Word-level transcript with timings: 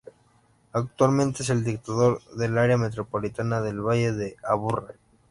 Actualmente 0.71 1.43
es 1.43 1.51
el 1.51 1.63
director 1.63 2.23
del 2.35 2.57
Área 2.57 2.75
Metropolitana 2.75 3.61
del 3.61 3.81
Valle 3.85 4.11
de 4.13 4.35
Aburrá. 4.43 4.95